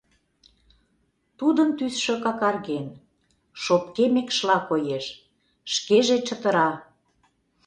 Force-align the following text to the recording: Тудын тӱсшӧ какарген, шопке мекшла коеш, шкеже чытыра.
Тудын 1.39 1.69
тӱсшӧ 1.77 2.13
какарген, 2.25 2.87
шопке 3.63 4.05
мекшла 4.13 4.57
коеш, 4.69 5.05
шкеже 5.73 6.17
чытыра. 6.27 6.69